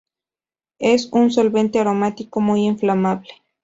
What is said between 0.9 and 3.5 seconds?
un solvente aromático muy inflamable.